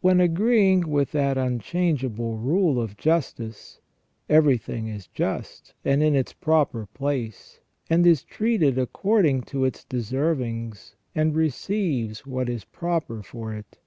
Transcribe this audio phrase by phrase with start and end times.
[0.00, 3.78] When agreeing with that unchangeable rule of justice,
[4.28, 9.98] everything is just and in its proper place, and is treated according to its de
[9.98, 13.78] servings, and receives what is proper for it.